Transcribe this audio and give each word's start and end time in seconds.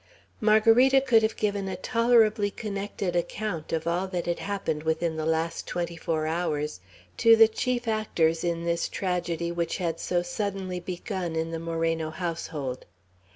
Margarita 0.39 0.99
could 0.99 1.21
have 1.21 1.35
given 1.35 1.67
a 1.67 1.75
tolerably 1.75 2.49
connected 2.49 3.15
account 3.15 3.71
of 3.71 3.85
all 3.85 4.07
that 4.07 4.25
had 4.25 4.39
happened 4.39 4.81
within 4.81 5.15
the 5.15 5.27
last 5.27 5.67
twenty 5.67 5.95
four 5.95 6.25
hours 6.25 6.79
to 7.17 7.35
the 7.35 7.47
chief 7.47 7.87
actors 7.87 8.43
in 8.43 8.65
this 8.65 8.89
tragedy 8.89 9.51
which 9.51 9.77
had 9.77 9.99
so 9.99 10.23
suddenly 10.23 10.79
begun 10.79 11.35
in 11.35 11.51
the 11.51 11.59
Moreno 11.59 12.09
household. 12.09 12.87